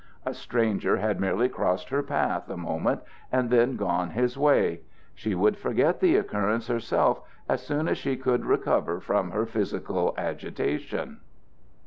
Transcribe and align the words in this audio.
A 0.25 0.33
stranger 0.33 0.97
had 0.97 1.19
merely 1.19 1.47
crossed 1.47 1.89
her 1.89 2.01
path 2.01 2.49
a 2.49 2.57
moment 2.57 3.01
and 3.31 3.51
then 3.51 3.75
gone 3.75 4.09
his 4.09 4.35
way. 4.35 4.81
She 5.13 5.35
would 5.35 5.59
forget 5.59 5.99
the 5.99 6.15
occurrence 6.15 6.65
herself 6.69 7.21
as 7.47 7.63
soon 7.63 7.87
as 7.87 7.99
she 7.99 8.17
could 8.17 8.43
recover 8.43 8.99
from 8.99 9.29
her 9.29 9.45
physical 9.45 10.15
agitation. 10.17 11.19